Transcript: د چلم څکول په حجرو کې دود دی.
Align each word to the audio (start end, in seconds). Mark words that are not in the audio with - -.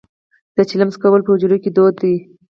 د 0.55 0.57
چلم 0.69 0.89
څکول 0.93 1.21
په 1.23 1.31
حجرو 1.33 1.57
کې 1.63 1.69
دود 1.75 1.95
دی. 2.01 2.15